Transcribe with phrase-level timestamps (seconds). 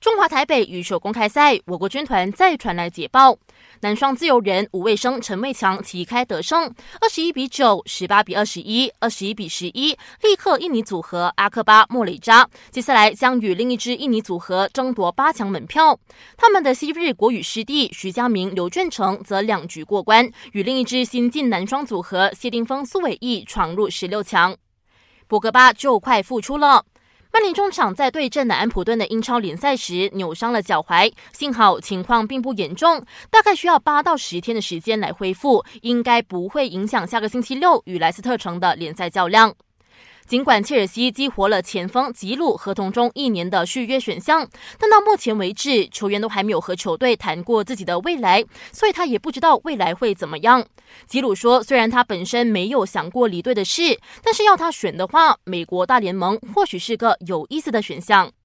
[0.00, 3.36] 中华台北羽球公开赛，我国军团再传来捷报，
[3.80, 12.48] 男双自由人吴卫生、陈卫强旗开得胜，二十一比九、十八比二十一、二十一比十一，力克印尼组合阿克巴莫雷扎。
[12.70, 15.98] 接下来将与另一支印尼组合争夺八强门票。
[16.36, 24.56] 他们的昔日国羽师弟徐佳明、刘俊成则两局过关，与另一支新晋男双组合谢定峰、苏伟毅闯入十六强。
[25.26, 26.84] 博格巴就快复出了。
[27.30, 39.54] 曼联中场在对阵南安普顿的英超联赛时扭伤了脚踝，幸好情况并不严重，大概需要八到十天的时间来恢复，应该不会影响下个星期六与莱斯特城的联赛较量。
[40.28, 44.46] 尽管切尔西激活了前锋吉鲁合同中一年的续约选项，
[44.78, 50.62] 但到目前为止，球员都还没有和球队谈过自己的未来，所以他也不知道未来会怎么样。
[51.06, 58.30] 吉鲁说，虽然他本身没有想过离队的事，但是要他选的话，美国大联盟或许是个有意思的选项。